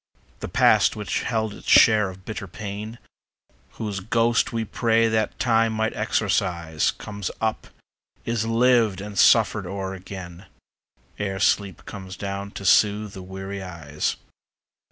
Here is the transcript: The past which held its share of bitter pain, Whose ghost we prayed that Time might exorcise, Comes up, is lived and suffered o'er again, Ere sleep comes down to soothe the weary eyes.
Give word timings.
The 0.39 0.47
past 0.47 0.95
which 0.95 1.21
held 1.21 1.53
its 1.53 1.69
share 1.69 2.09
of 2.09 2.25
bitter 2.25 2.47
pain, 2.47 2.97
Whose 3.73 3.99
ghost 3.99 4.51
we 4.51 4.65
prayed 4.65 5.09
that 5.09 5.37
Time 5.37 5.73
might 5.73 5.93
exorcise, 5.93 6.89
Comes 6.89 7.29
up, 7.39 7.67
is 8.25 8.43
lived 8.47 8.99
and 8.99 9.15
suffered 9.15 9.67
o'er 9.67 9.93
again, 9.93 10.47
Ere 11.19 11.39
sleep 11.39 11.85
comes 11.85 12.17
down 12.17 12.49
to 12.49 12.65
soothe 12.65 13.13
the 13.13 13.21
weary 13.21 13.61
eyes. 13.61 14.15